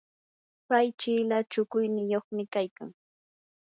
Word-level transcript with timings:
pay 0.67 0.87
chila 0.99 1.37
shukuyniyuqmi 1.51 2.43
kaykan. 2.53 2.89